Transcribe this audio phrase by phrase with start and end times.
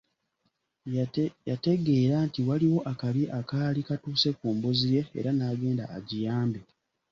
[1.47, 6.59] Yategeera nti waaliwo akabi akaali katuuse ku mbuzi ye era n'agende agiyambe.